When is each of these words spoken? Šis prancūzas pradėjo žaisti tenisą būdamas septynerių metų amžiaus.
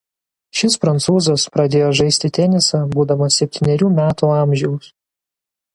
Šis 0.61 0.77
prancūzas 0.85 1.43
pradėjo 1.57 1.91
žaisti 1.99 2.33
tenisą 2.39 2.81
būdamas 2.97 3.39
septynerių 3.43 3.95
metų 4.01 4.33
amžiaus. 4.39 4.91